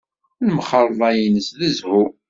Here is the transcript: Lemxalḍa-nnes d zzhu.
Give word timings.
Lemxalḍa-nnes 0.47 1.47
d 1.59 1.61
zzhu. 1.73 2.03